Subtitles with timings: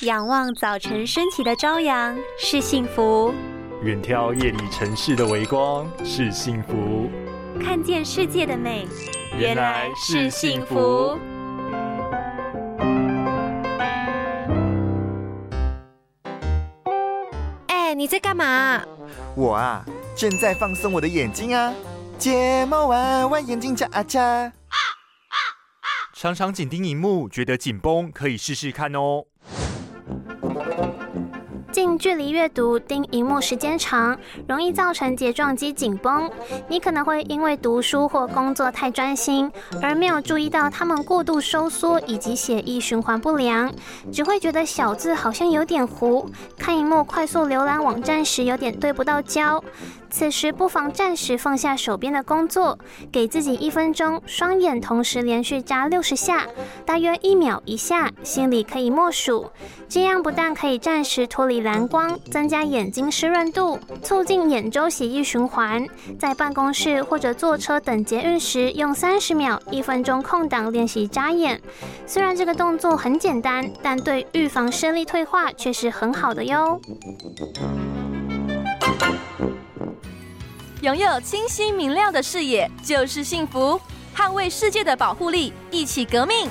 [0.00, 3.32] 仰望早晨升起的朝阳是幸福，
[3.82, 7.08] 远眺夜里城市的微光是幸福，
[7.62, 8.88] 看见世界的美
[9.38, 11.16] 原来是幸福。
[17.68, 18.82] 哎，你在干嘛？
[19.36, 19.86] 我啊，
[20.16, 21.72] 正在放松我的眼睛啊，
[22.18, 24.52] 睫毛弯弯，眼睛眨啊眨。
[26.12, 29.26] 常常紧盯荧幕，觉得紧绷，可以试试看哦。
[31.84, 36.30] 近距离阅读盯荧幕时间长，容易造成睫状肌紧绷。
[36.66, 39.52] 你可能会因为读书或工作太专心，
[39.82, 43.70] 而没有注意到它们过度收缩以及血液循环不良，
[44.10, 46.26] 只会觉得小字好像有点糊，
[46.56, 49.62] 看荧幕快速浏览网站时有点对不到焦。
[50.08, 52.78] 此时不妨暂时放下手边的工作，
[53.10, 56.46] 给自己一分钟，双眼同时连续眨六十下，
[56.86, 59.50] 大约一秒一下，心里可以默数。
[59.88, 65.84] 这样不但可以暂时脱离蓝蓝光，增加眼睛湿润度，促进眼周血液循环。
[66.16, 71.60] 在办公室或者坐车等捷运时，用三十秒、一分钟空档练习眨眼。
[72.06, 76.80] 虽然这个动作很简单，但对预防视力退化却是很好的哟。
[80.80, 83.80] 拥有清晰明亮的视野就是幸福，
[84.14, 86.48] 捍卫世界的保护力，一起革命。